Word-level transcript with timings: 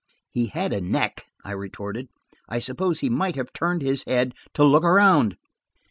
"He 0.31 0.47
had 0.47 0.73
a 0.73 0.81
neck," 0.81 1.27
I 1.45 1.51
retorted. 1.51 2.07
"I 2.49 2.57
suppose 2.57 3.01
he 3.01 3.09
might 3.11 3.35
have 3.35 3.53
turned 3.53 3.83
his 3.83 4.01
head 4.07 4.33
to 4.55 4.63
look 4.63 4.83
around." 4.83 5.37